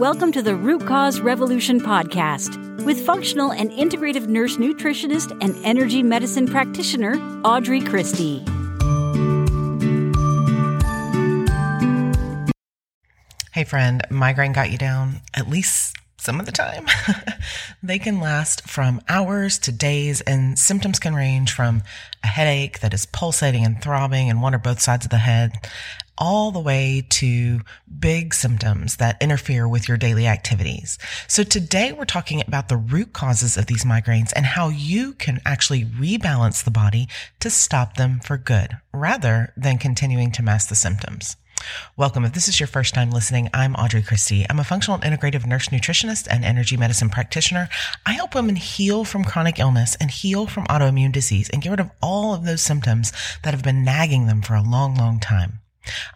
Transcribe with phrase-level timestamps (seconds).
[0.00, 6.02] Welcome to the Root Cause Revolution podcast with functional and integrative nurse nutritionist and energy
[6.02, 8.38] medicine practitioner Audrey Christie.
[13.52, 16.86] Hey, friend, migraine got you down at least some of the time.
[17.82, 21.82] they can last from hours to days, and symptoms can range from
[22.24, 25.52] a headache that is pulsating and throbbing in one or both sides of the head,
[26.20, 27.62] all the way to
[27.98, 30.98] big symptoms that interfere with your daily activities.
[31.26, 35.40] So today we're talking about the root causes of these migraines and how you can
[35.46, 37.08] actually rebalance the body
[37.40, 41.36] to stop them for good rather than continuing to mask the symptoms.
[41.96, 42.24] Welcome.
[42.24, 44.46] If this is your first time listening, I'm Audrey Christie.
[44.48, 47.68] I'm a functional integrative nurse nutritionist and energy medicine practitioner.
[48.06, 51.80] I help women heal from chronic illness and heal from autoimmune disease and get rid
[51.80, 55.60] of all of those symptoms that have been nagging them for a long, long time.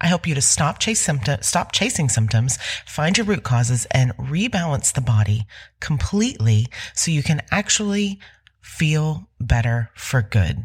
[0.01, 4.17] I help you to stop chase symptom, stop chasing symptoms, find your root causes and
[4.17, 5.47] rebalance the body
[5.81, 8.19] completely so you can actually
[8.61, 10.65] feel better for good.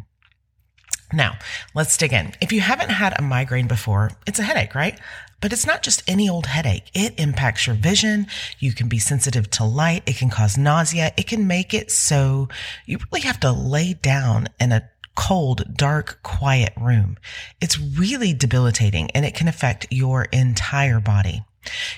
[1.11, 1.37] Now,
[1.73, 2.33] let's dig in.
[2.39, 4.99] If you haven't had a migraine before, it's a headache, right?
[5.41, 6.91] But it's not just any old headache.
[6.93, 8.27] It impacts your vision.
[8.59, 10.03] You can be sensitive to light.
[10.05, 11.13] It can cause nausea.
[11.17, 12.49] It can make it so
[12.85, 17.17] you really have to lay down in a cold, dark, quiet room.
[17.61, 21.43] It's really debilitating and it can affect your entire body.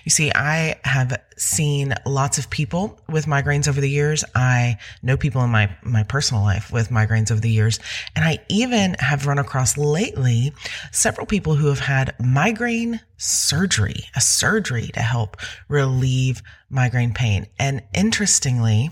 [0.03, 4.23] You see, I have seen lots of people with migraines over the years.
[4.35, 7.79] I know people in my, my personal life with migraines over the years.
[8.15, 10.53] And I even have run across lately
[10.91, 15.37] several people who have had migraine surgery, a surgery to help
[15.67, 17.47] relieve migraine pain.
[17.59, 18.89] And interestingly,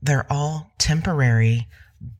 [0.00, 1.66] they're all temporary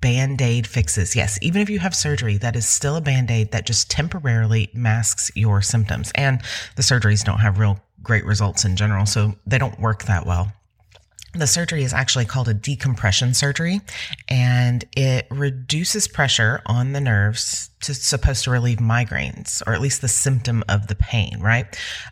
[0.00, 1.14] band-aid fixes.
[1.14, 5.30] Yes, even if you have surgery, that is still a band-aid that just temporarily masks
[5.34, 6.12] your symptoms.
[6.14, 6.42] And
[6.76, 10.52] the surgeries don't have real great results in general, so they don't work that well.
[11.34, 13.80] The surgery is actually called a decompression surgery
[14.28, 20.00] and it reduces pressure on the nerves to supposed to relieve migraines or at least
[20.00, 21.66] the symptom of the pain, right?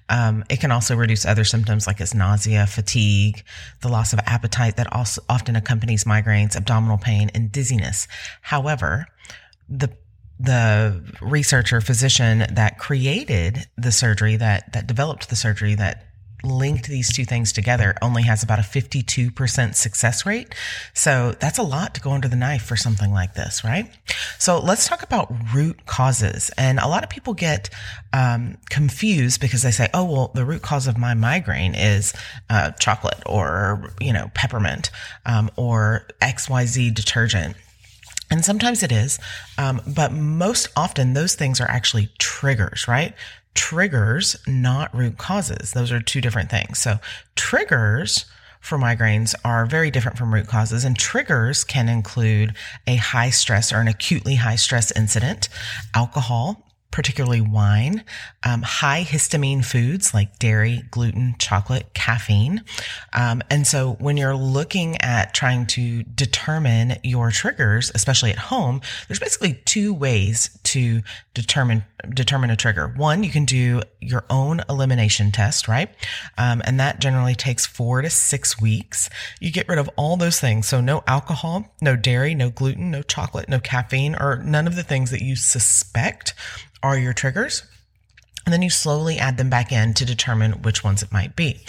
[0.09, 3.45] Um, it can also reduce other symptoms like as nausea, fatigue,
[3.81, 8.09] the loss of appetite that also often accompanies migraines, abdominal pain and dizziness.
[8.41, 9.07] However,
[9.69, 9.91] the
[10.41, 16.12] the researcher physician that created the surgery that that developed the surgery that
[16.45, 20.55] linked these two things together only has about a 52% success rate.
[20.95, 23.91] So that's a lot to go under the knife for something like this, right?
[24.39, 26.51] So let's talk about root causes.
[26.57, 27.71] And a lot of people get
[28.13, 32.13] um, confused because they say, oh, well, the root cause of my migraine is
[32.51, 34.91] uh, chocolate or, you know, peppermint
[35.27, 37.57] um, or XYZ detergent.
[38.31, 39.19] And sometimes it is,
[39.59, 43.15] um, but most often those things are actually triggers, right?
[43.55, 45.73] Triggers, not root causes.
[45.73, 46.79] Those are two different things.
[46.79, 46.97] So
[47.37, 48.25] triggers
[48.61, 52.55] for migraines are very different from root causes and triggers can include
[52.87, 55.49] a high stress or an acutely high stress incident,
[55.95, 58.05] alcohol, particularly wine,
[58.45, 62.63] um, high histamine foods like dairy, gluten, chocolate, caffeine.
[63.15, 68.81] Um, and so when you're looking at trying to determine your triggers, especially at home,
[69.09, 71.03] there's basically two ways to
[71.35, 71.85] determine
[72.15, 72.89] determine a trigger.
[72.97, 75.89] One, you can do your own elimination test, right?
[76.37, 79.09] Um, and that generally takes four to six weeks.
[79.41, 80.67] You get rid of all those things.
[80.67, 84.83] So no alcohol, no dairy, no gluten, no chocolate, no caffeine, or none of the
[84.83, 86.35] things that you suspect
[86.83, 87.63] are your triggers.
[88.45, 91.61] And then you slowly add them back in to determine which ones it might be.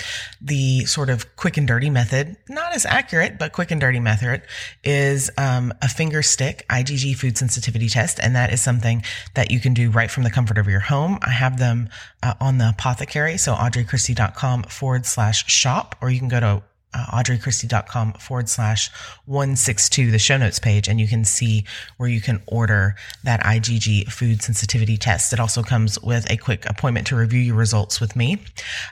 [0.41, 4.41] The sort of quick and dirty method, not as accurate, but quick and dirty method
[4.83, 8.19] is um, a finger stick IgG food sensitivity test.
[8.21, 9.03] And that is something
[9.35, 11.19] that you can do right from the comfort of your home.
[11.21, 11.89] I have them
[12.21, 13.37] uh, on the apothecary.
[13.37, 18.91] So audreychristie.com forward slash shop, or you can go to uh, audreychristie.com forward slash
[19.25, 21.65] 162, the show notes page, and you can see
[21.97, 25.33] where you can order that IgG food sensitivity test.
[25.33, 28.41] It also comes with a quick appointment to review your results with me.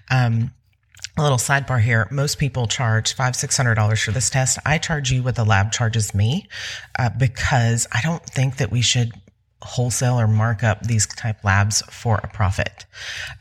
[0.10, 0.52] Um,
[1.18, 2.08] a little sidebar here.
[2.10, 4.58] Most people charge five, six hundred dollars for this test.
[4.66, 6.48] I charge you what the lab charges me,
[6.98, 9.12] uh, because I don't think that we should
[9.62, 12.86] wholesale or mark up these type labs for a profit.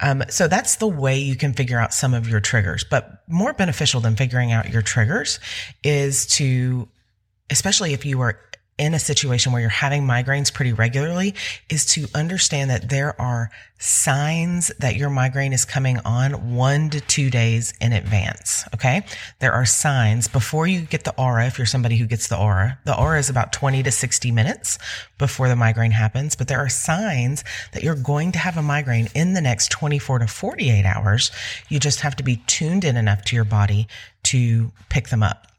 [0.01, 2.85] Um, so that's the way you can figure out some of your triggers.
[2.85, 5.41] But more beneficial than figuring out your triggers
[5.83, 6.89] is to,
[7.51, 8.39] especially if you are
[8.79, 11.35] in a situation where you're having migraines pretty regularly
[11.69, 17.01] is to understand that there are signs that your migraine is coming on one to
[17.01, 18.65] two days in advance.
[18.75, 19.03] Okay.
[19.39, 21.47] There are signs before you get the aura.
[21.47, 24.79] If you're somebody who gets the aura, the aura is about 20 to 60 minutes
[25.19, 29.09] before the migraine happens, but there are signs that you're going to have a migraine
[29.15, 31.31] in the next 24 to 48 hours.
[31.69, 33.89] You just have to be tuned in enough to your body
[34.25, 35.50] to pick them up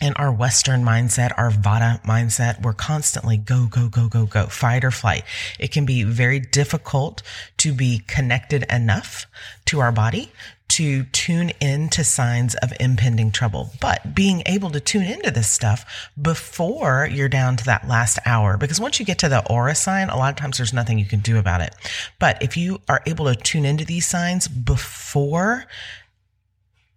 [0.00, 4.84] in our Western mindset, our Vata mindset, we're constantly go, go, go, go, go, fight
[4.84, 5.24] or flight.
[5.58, 7.22] It can be very difficult
[7.58, 9.26] to be connected enough
[9.66, 10.30] to our body
[10.66, 13.70] to tune in to signs of impending trouble.
[13.80, 18.56] But being able to tune into this stuff before you're down to that last hour,
[18.56, 21.04] because once you get to the aura sign, a lot of times there's nothing you
[21.04, 21.74] can do about it.
[22.18, 25.66] But if you are able to tune into these signs before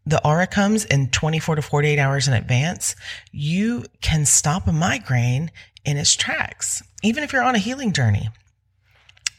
[0.08, 2.96] the aura comes in 24 to 48 hours in advance,
[3.32, 5.52] you can stop a migraine
[5.84, 8.30] in its tracks, even if you're on a healing journey.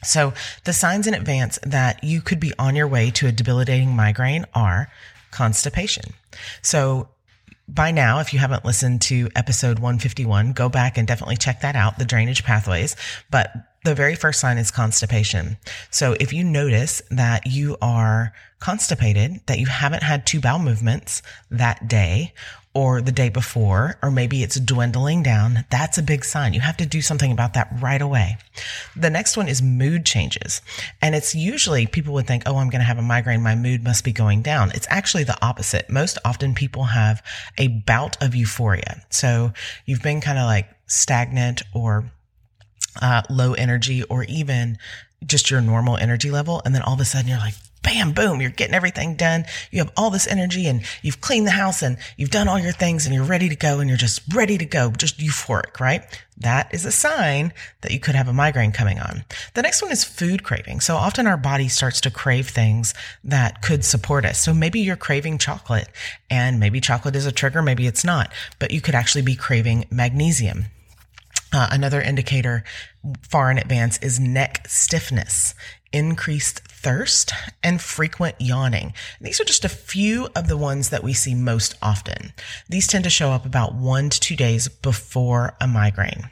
[0.03, 0.33] So
[0.65, 4.45] the signs in advance that you could be on your way to a debilitating migraine
[4.53, 4.91] are
[5.31, 6.13] constipation.
[6.61, 7.09] So
[7.73, 11.75] by now, if you haven't listened to episode 151, go back and definitely check that
[11.75, 12.95] out, the drainage pathways.
[13.29, 13.51] But
[13.85, 15.57] the very first sign is constipation.
[15.89, 21.21] So if you notice that you are constipated, that you haven't had two bowel movements
[21.49, 22.33] that day
[22.75, 26.53] or the day before, or maybe it's dwindling down, that's a big sign.
[26.53, 28.37] You have to do something about that right away.
[28.95, 30.61] The next one is mood changes.
[31.01, 33.41] And it's usually people would think, oh, I'm going to have a migraine.
[33.41, 34.71] My mood must be going down.
[34.75, 35.89] It's actually the opposite.
[35.89, 37.23] Most often people have
[37.57, 39.03] a bout of euphoria.
[39.09, 39.51] So
[39.85, 42.11] you've been kind of like stagnant or
[43.01, 44.77] uh, low energy or even
[45.25, 46.61] just your normal energy level.
[46.63, 49.45] And then all of a sudden you're like, bam, boom, you're getting everything done.
[49.71, 52.71] You have all this energy and you've cleaned the house and you've done all your
[52.71, 56.03] things and you're ready to go and you're just ready to go, just euphoric, right?
[56.37, 59.23] That is a sign that you could have a migraine coming on.
[59.53, 60.79] The next one is food craving.
[60.79, 62.93] So often our body starts to crave things
[63.23, 64.39] that could support us.
[64.39, 65.89] So maybe you're craving chocolate
[66.29, 69.85] and maybe chocolate is a trigger, maybe it's not, but you could actually be craving
[69.91, 70.65] magnesium.
[71.51, 72.63] Uh, another indicator
[73.27, 75.55] far in advance is neck stiffness,
[75.91, 78.93] increased thirst, and frequent yawning.
[79.19, 82.33] These are just a few of the ones that we see most often.
[82.69, 86.29] These tend to show up about one to two days before a migraine.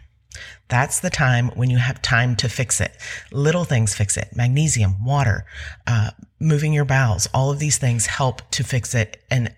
[0.70, 2.96] That's the time when you have time to fix it.
[3.32, 4.36] Little things fix it.
[4.36, 5.46] Magnesium, water,
[5.86, 9.54] uh, moving your bowels, all of these things help to fix it and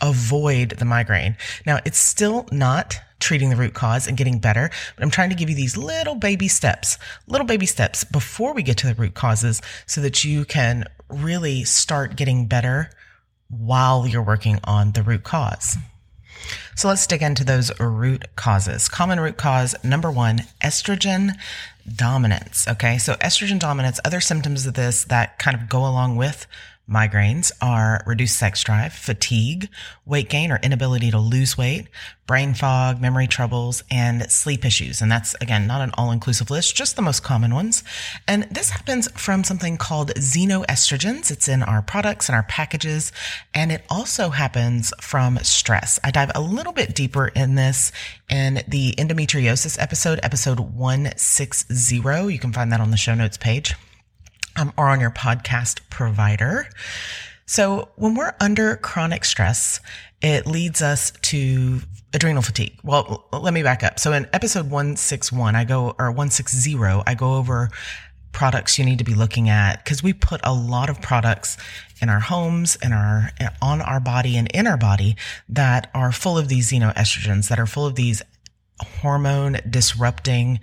[0.00, 1.36] avoid the migraine.
[1.66, 4.70] Now, it's still not treating the root cause and getting better.
[4.94, 8.62] But I'm trying to give you these little baby steps, little baby steps before we
[8.62, 12.90] get to the root causes so that you can really start getting better
[13.48, 15.76] while you're working on the root cause.
[16.74, 18.88] So let's dig into those root causes.
[18.88, 21.32] Common root cause number one, estrogen
[21.96, 22.66] dominance.
[22.66, 22.98] Okay.
[22.98, 26.46] So estrogen dominance, other symptoms of this that kind of go along with
[26.92, 29.68] Migraines are reduced sex drive, fatigue,
[30.04, 31.88] weight gain or inability to lose weight,
[32.26, 35.00] brain fog, memory troubles, and sleep issues.
[35.00, 37.82] And that's, again, not an all inclusive list, just the most common ones.
[38.28, 41.30] And this happens from something called xenoestrogens.
[41.30, 43.10] It's in our products and our packages.
[43.54, 45.98] And it also happens from stress.
[46.04, 47.90] I dive a little bit deeper in this
[48.28, 51.96] in the endometriosis episode, episode 160.
[51.96, 53.74] You can find that on the show notes page
[54.56, 56.68] um, or on your podcast provider.
[57.46, 59.80] So when we're under chronic stress,
[60.20, 61.80] it leads us to
[62.14, 62.78] adrenal fatigue.
[62.82, 63.98] Well, let me back up.
[63.98, 66.76] So in episode 161, I go, or 160,
[67.06, 67.70] I go over
[68.32, 71.56] products you need to be looking at because we put a lot of products
[72.00, 75.16] in our homes and our on our body and in our body
[75.48, 78.22] that are full of these xenoestrogens that are full of these
[78.80, 80.58] hormone disrupting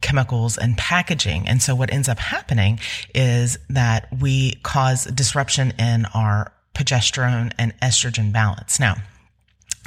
[0.00, 1.48] chemicals and packaging.
[1.48, 2.80] And so what ends up happening
[3.14, 8.78] is that we cause disruption in our progesterone and estrogen balance.
[8.78, 8.96] Now,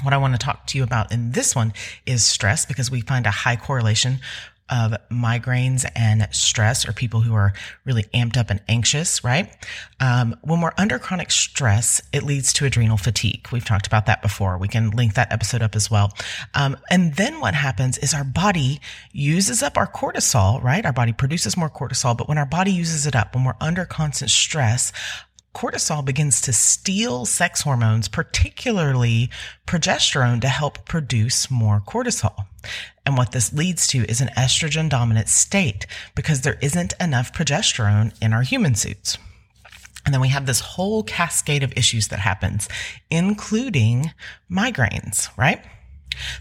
[0.04, 1.74] what I want to talk to you about in this one
[2.06, 4.20] is stress because we find a high correlation
[4.72, 7.54] of migraines and stress or people who are
[7.86, 9.54] really amped up and anxious, right?
[10.00, 13.48] Um, when we're under chronic stress, it leads to adrenal fatigue.
[13.52, 14.58] We've talked about that before.
[14.58, 16.14] We can link that episode up as well.
[16.56, 18.80] Um, and then what happens is our body
[19.12, 20.86] uses up our cortisol, right?
[20.86, 23.86] Our body produces more cortisol, but when our body uses it up, when we're under
[23.86, 24.94] constant stress,
[25.54, 29.30] cortisol begins to steal sex hormones, particularly
[29.68, 32.46] progesterone, to help produce more cortisol.
[33.06, 38.14] And what this leads to is an estrogen dominant state because there isn't enough progesterone
[38.22, 39.18] in our human suits.
[40.06, 42.68] And then we have this whole cascade of issues that happens,
[43.10, 44.12] including
[44.50, 45.64] migraines, right?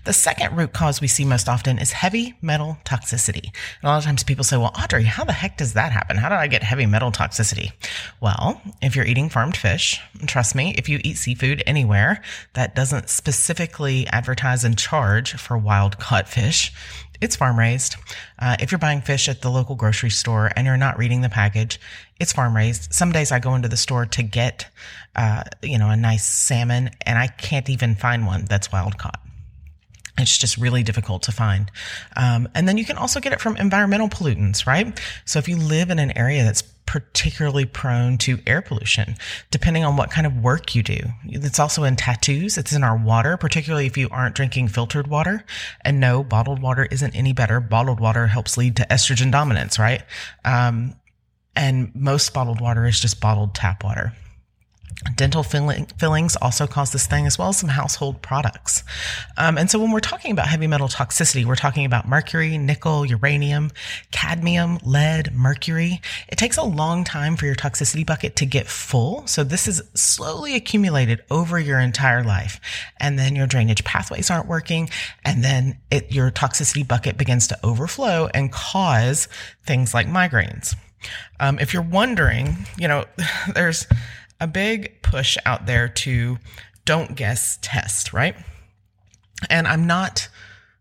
[0.05, 3.45] The second root cause we see most often is heavy metal toxicity.
[3.45, 6.17] And a lot of times people say, well, Audrey, how the heck does that happen?
[6.17, 7.73] How do I get heavy metal toxicity?
[8.21, 12.23] Well, if you're eating farmed fish, trust me, if you eat seafood anywhere
[12.55, 16.73] that doesn't specifically advertise and charge for wild caught fish,
[17.21, 17.97] it's farm raised.
[18.39, 21.29] Uh, if you're buying fish at the local grocery store and you're not reading the
[21.29, 21.79] package,
[22.19, 22.93] it's farm raised.
[22.95, 24.67] Some days I go into the store to get,
[25.15, 29.21] uh, you know, a nice salmon and I can't even find one that's wild caught.
[30.19, 31.71] It's just really difficult to find.
[32.17, 34.99] Um, and then you can also get it from environmental pollutants, right?
[35.25, 39.15] So if you live in an area that's particularly prone to air pollution,
[39.53, 40.99] depending on what kind of work you do.
[41.25, 42.59] It's also in tattoos.
[42.59, 45.45] It's in our water, particularly if you aren't drinking filtered water.
[45.83, 47.61] And no, bottled water isn't any better.
[47.61, 50.03] Bottled water helps lead to estrogen dominance, right?
[50.45, 50.97] Um,
[51.55, 54.13] and most bottled water is just bottled tap water.
[55.15, 58.85] Dental filling, fillings also cause this thing, as well as some household products.
[59.39, 63.07] Um, and so, when we're talking about heavy metal toxicity, we're talking about mercury, nickel,
[63.07, 63.71] uranium,
[64.11, 66.03] cadmium, lead, mercury.
[66.29, 69.27] It takes a long time for your toxicity bucket to get full.
[69.27, 72.61] So, this is slowly accumulated over your entire life.
[72.99, 74.91] And then your drainage pathways aren't working.
[75.25, 79.29] And then it, your toxicity bucket begins to overflow and cause
[79.65, 80.75] things like migraines.
[81.39, 83.07] Um, if you're wondering, you know,
[83.55, 83.87] there's
[84.41, 86.39] a big push out there to
[86.85, 88.35] don't guess test, right?
[89.49, 90.29] And I'm not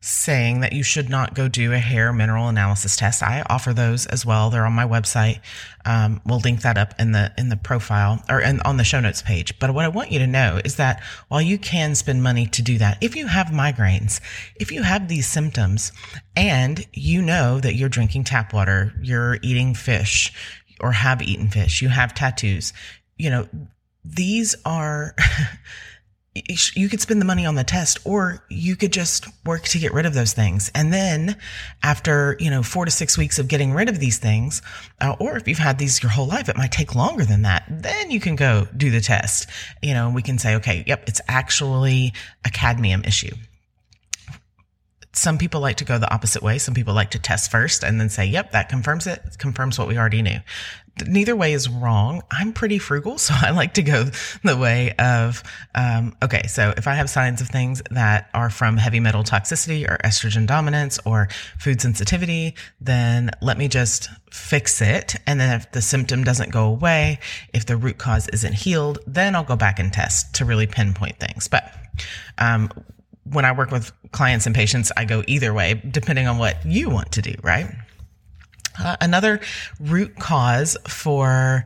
[0.02, 3.22] saying that you should not go do a hair mineral analysis test.
[3.22, 4.50] I offer those as well.
[4.50, 5.42] They're on my website.
[5.84, 9.02] Um, we'll link that up in the in the profile or in, on the show
[9.02, 9.60] notes page.
[9.60, 12.62] But what I want you to know is that while you can spend money to
[12.62, 14.22] do that, if you have migraines,
[14.56, 15.92] if you have these symptoms,
[16.36, 20.34] and you know that you're drinking tap water, you're eating fish,
[20.80, 22.72] or have eaten fish, you have tattoos,
[23.20, 23.48] you know,
[24.04, 25.14] these are,
[26.74, 29.94] you could spend the money on the test or you could just work to get
[29.94, 30.72] rid of those things.
[30.74, 31.36] And then
[31.84, 34.62] after, you know, four to six weeks of getting rid of these things,
[35.02, 37.66] uh, or if you've had these your whole life, it might take longer than that.
[37.70, 39.50] Then you can go do the test.
[39.84, 42.14] You know, we can say, okay, yep, it's actually
[42.46, 43.36] a cadmium issue.
[45.12, 46.60] Some people like to go the opposite way.
[46.60, 49.22] Some people like to test first and then say, yep, that confirms it.
[49.26, 50.40] it confirms what we already knew
[51.08, 52.22] neither way is wrong.
[52.32, 54.06] I'm pretty frugal, so I like to go
[54.44, 55.44] the way of,
[55.76, 59.90] um, okay, so if I have signs of things that are from heavy metal toxicity
[59.90, 65.16] or estrogen dominance or food sensitivity, then let me just fix it.
[65.26, 67.20] And then if the symptom doesn't go away,
[67.54, 71.20] if the root cause isn't healed, then I'll go back and test to really pinpoint
[71.20, 71.48] things.
[71.48, 71.72] But,
[72.38, 72.70] um,
[73.32, 76.90] when I work with clients and patients, I go either way, depending on what you
[76.90, 77.68] want to do, right?
[78.80, 79.40] Another
[79.80, 81.66] root cause for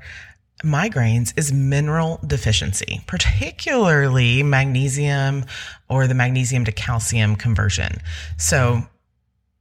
[0.63, 5.45] migraines is mineral deficiency, particularly magnesium
[5.89, 7.97] or the magnesium to calcium conversion.
[8.37, 8.83] So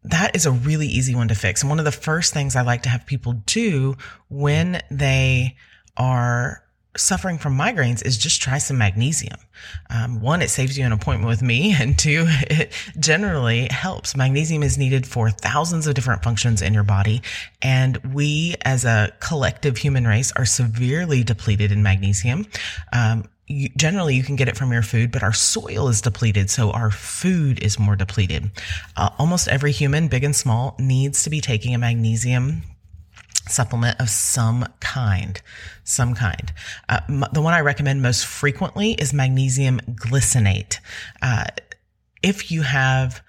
[0.04, 1.62] that is a really easy one to fix.
[1.62, 3.96] And one of the first things I like to have people do
[4.28, 5.56] when they
[5.96, 6.62] are
[6.96, 9.38] suffering from migraines is just try some magnesium.
[9.90, 14.16] Um, one, it saves you an appointment with me, and two, it generally helps.
[14.16, 17.22] Magnesium is needed for thousands of different functions in your body,
[17.60, 22.46] and we, as a collective human race, are severely depleted in magnesium.
[22.92, 26.50] Um, you, generally you can get it from your food, but our soil is depleted,
[26.50, 28.50] so our food is more depleted.
[28.96, 32.62] Uh, almost every human, big and small, needs to be taking a magnesium
[33.52, 35.40] supplement of some kind.
[35.84, 36.52] Some kind.
[36.88, 40.78] Uh, m- the one I recommend most frequently is magnesium glycinate.
[41.20, 41.44] Uh,
[42.22, 43.22] if you have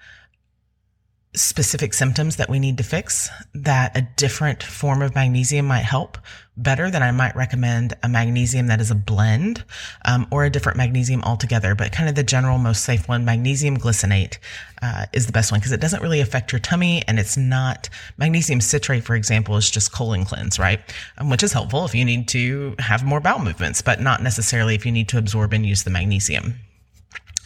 [1.34, 6.18] specific symptoms that we need to fix, that a different form of magnesium might help
[6.56, 9.64] better, than I might recommend a magnesium that is a blend
[10.04, 11.74] um, or a different magnesium altogether.
[11.74, 14.38] But kind of the general, most safe one, magnesium glycinate,
[14.80, 17.88] uh, is the best one because it doesn't really affect your tummy and it's not
[18.18, 20.80] magnesium citrate, for example, is just colon cleanse, right?
[21.18, 24.74] Um, which is helpful if you need to have more bowel movements, but not necessarily
[24.74, 26.54] if you need to absorb and use the magnesium.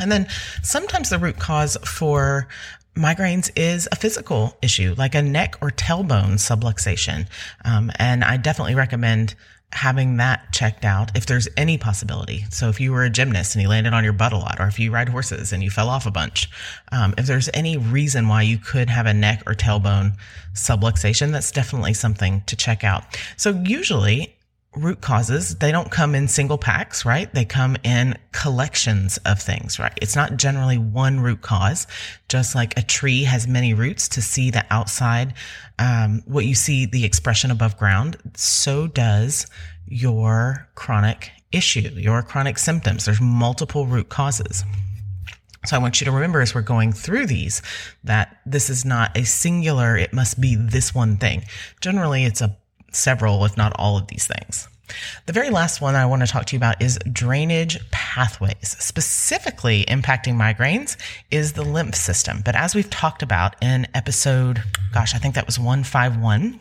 [0.01, 0.29] And then
[0.63, 2.47] sometimes the root cause for
[2.99, 7.27] migraines is a physical issue, like a neck or tailbone subluxation.
[7.65, 9.35] Um, and I definitely recommend
[9.73, 12.45] having that checked out if there's any possibility.
[12.51, 14.67] So if you were a gymnast and you landed on your butt a lot, or
[14.67, 16.49] if you ride horses and you fell off a bunch,
[16.91, 20.17] um, if there's any reason why you could have a neck or tailbone
[20.55, 23.05] subluxation, that's definitely something to check out.
[23.37, 24.35] So usually
[24.77, 27.33] root causes, they don't come in single packs, right?
[27.35, 29.97] They come in collections of things, right?
[30.01, 31.87] It's not generally one root cause,
[32.29, 35.35] just like a tree has many roots to see the outside,
[35.79, 38.17] um, what you see, the expression above ground.
[38.37, 39.47] So does
[39.87, 43.07] your chronic issue, your chronic symptoms.
[43.07, 44.65] There's multiple root causes.
[45.67, 47.63] So I want you to remember as we're going through these
[48.05, 51.43] that this is not a singular, it must be this one thing.
[51.81, 52.57] Generally, it's a
[52.93, 54.69] several, if not all of these things.
[55.27, 58.77] The very last one I want to talk to you about is drainage pathways.
[58.79, 60.97] Specifically impacting migraines
[61.31, 62.41] is the lymph system.
[62.45, 66.59] But as we've talked about in episode, gosh, I think that was 151,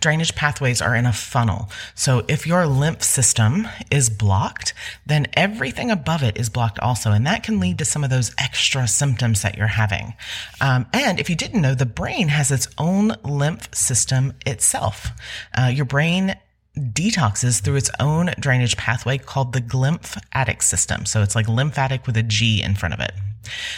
[0.00, 1.70] Drainage pathways are in a funnel.
[1.94, 4.74] So if your lymph system is blocked,
[5.06, 7.10] then everything above it is blocked also.
[7.10, 10.14] And that can lead to some of those extra symptoms that you're having.
[10.60, 15.08] Um, and if you didn't know, the brain has its own lymph system itself.
[15.56, 16.36] Uh, your brain
[16.78, 21.06] detoxes through its own drainage pathway called the glymphatic system.
[21.06, 23.12] So it's like lymphatic with a G in front of it.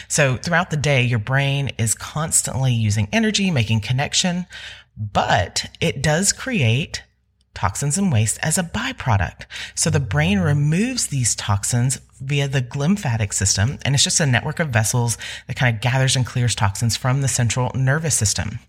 [0.09, 4.47] So throughout the day, your brain is constantly using energy, making connection,
[5.01, 7.03] but it does create
[7.55, 9.45] toxins and waste as a byproduct.
[9.75, 14.61] So the brain removes these toxins via the glymphatic system, and it's just a network
[14.61, 18.61] of vessels that kind of gathers and clears toxins from the central nervous system.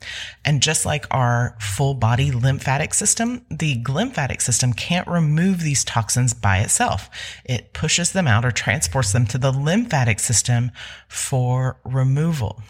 [0.43, 6.33] And just like our full body lymphatic system, the glymphatic system can't remove these toxins
[6.33, 7.09] by itself.
[7.45, 10.71] It pushes them out or transports them to the lymphatic system
[11.07, 12.61] for removal.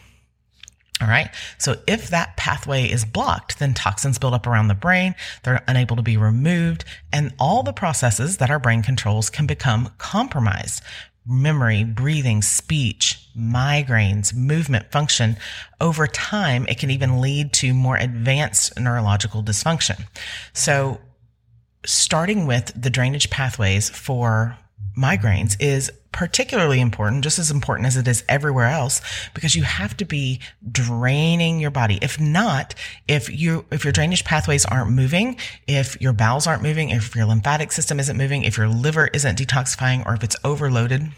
[1.01, 1.29] All right.
[1.57, 5.15] So if that pathway is blocked, then toxins build up around the brain.
[5.43, 9.91] They're unable to be removed and all the processes that our brain controls can become
[9.97, 10.83] compromised.
[11.25, 15.37] Memory, breathing, speech, migraines, movement, function.
[15.79, 20.05] Over time, it can even lead to more advanced neurological dysfunction.
[20.53, 20.99] So
[21.85, 24.57] starting with the drainage pathways for
[24.97, 29.01] migraines is particularly important, just as important as it is everywhere else,
[29.33, 31.97] because you have to be draining your body.
[32.01, 32.75] If not,
[33.07, 37.25] if you, if your drainage pathways aren't moving, if your bowels aren't moving, if your
[37.25, 41.11] lymphatic system isn't moving, if your liver isn't detoxifying, or if it's overloaded,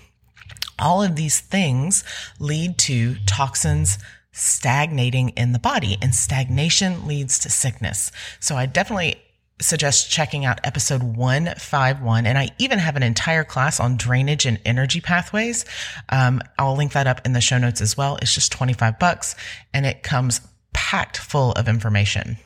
[0.78, 2.04] all of these things
[2.40, 3.98] lead to toxins
[4.32, 8.12] stagnating in the body and stagnation leads to sickness.
[8.40, 9.22] So I definitely
[9.62, 12.26] suggest checking out episode 151.
[12.26, 15.66] And I even have an entire class on drainage and energy pathways.
[16.10, 18.18] Um, I'll link that up in the show notes as well.
[18.22, 19.36] It's just 25 bucks
[19.74, 20.42] and it comes
[20.74, 22.38] packed full of information.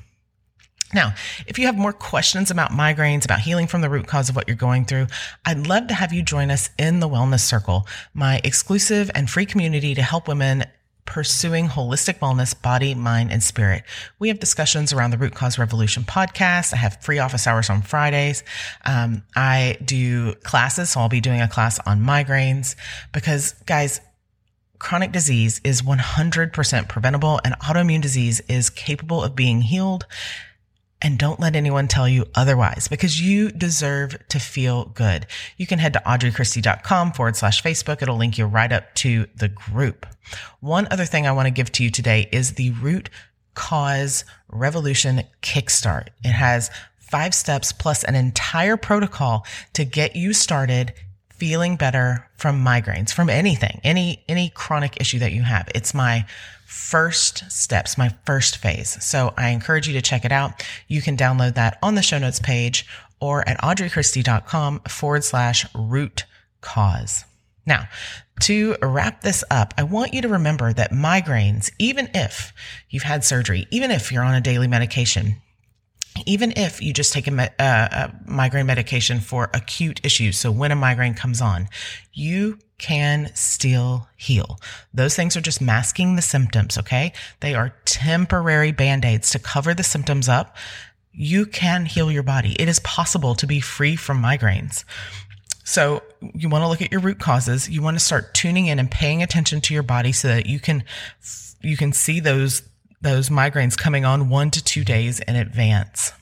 [0.93, 1.13] Now,
[1.45, 4.47] if you have more questions about migraines, about healing from the root cause of what
[4.47, 5.07] you're going through,
[5.45, 9.45] I'd love to have you join us in the Wellness Circle, my exclusive and free
[9.45, 10.63] community to help women
[11.07, 13.83] pursuing holistic wellness, body, mind, and spirit.
[14.19, 16.73] We have discussions around the Root Cause Revolution podcast.
[16.73, 18.43] I have free office hours on Fridays.
[18.85, 22.75] Um, I do classes, so I'll be doing a class on migraines
[23.13, 24.01] because, guys,
[24.77, 30.05] chronic disease is 100% preventable and autoimmune disease is capable of being healed
[31.01, 35.27] and don't let anyone tell you otherwise because you deserve to feel good.
[35.57, 38.01] You can head to audreychristie.com forward slash Facebook.
[38.01, 40.05] It'll link you right up to the group.
[40.59, 43.09] One other thing I want to give to you today is the root
[43.53, 46.07] cause revolution kickstart.
[46.23, 50.93] It has five steps plus an entire protocol to get you started
[51.29, 55.69] feeling better from migraines, from anything, any, any chronic issue that you have.
[55.75, 56.25] It's my
[56.67, 59.01] first steps, my first phase.
[59.03, 60.63] So I encourage you to check it out.
[60.87, 62.85] You can download that on the show notes page
[63.19, 66.25] or at audreychristie.com forward slash root
[66.61, 67.23] cause.
[67.65, 67.87] Now,
[68.41, 72.53] to wrap this up, I want you to remember that migraines, even if
[72.89, 75.37] you've had surgery, even if you're on a daily medication,
[76.27, 80.51] even if you just take a, me- uh, a, migraine medication for acute issues, so
[80.51, 81.69] when a migraine comes on,
[82.13, 84.59] you can still heal.
[84.93, 87.13] Those things are just masking the symptoms, okay?
[87.39, 90.55] They are temporary band aids to cover the symptoms up.
[91.11, 92.55] You can heal your body.
[92.59, 94.83] It is possible to be free from migraines.
[95.63, 97.69] So you want to look at your root causes.
[97.69, 100.59] You want to start tuning in and paying attention to your body so that you
[100.59, 100.83] can,
[101.61, 102.61] you can see those
[103.01, 106.13] those migraines coming on one to two days in advance.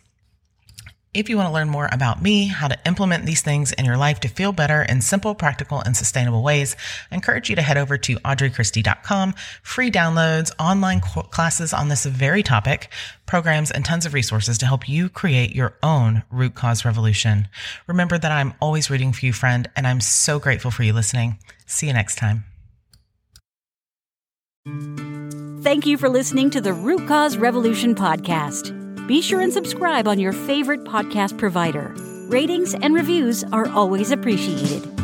[1.16, 3.96] If you want to learn more about me, how to implement these things in your
[3.96, 6.76] life to feel better in simple, practical, and sustainable ways,
[7.10, 9.34] I encourage you to head over to audreychristie.com.
[9.64, 12.92] Free downloads, online classes on this very topic,
[13.26, 17.48] programs, and tons of resources to help you create your own root cause revolution.
[17.88, 21.40] Remember that I'm always rooting for you, friend, and I'm so grateful for you listening.
[21.66, 22.44] See you next time.
[25.64, 28.85] Thank you for listening to the Root Cause Revolution podcast.
[29.08, 31.94] Be sure and subscribe on your favorite podcast provider.
[32.28, 34.95] Ratings and reviews are always appreciated.